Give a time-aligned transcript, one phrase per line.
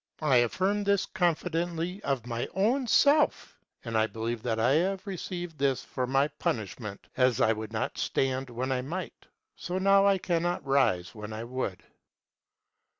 [0.23, 3.59] I affirm this confidently of my own self.
[3.85, 7.99] And I believe that I have received this for my punishment, as I would not
[7.99, 11.83] stand when I might, so now I cannot rise when I would.